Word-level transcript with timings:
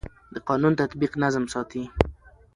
د 0.33 0.35
قانون 0.47 0.73
تطبیق 0.81 1.11
نظم 1.23 1.45
ساتي 1.53 1.83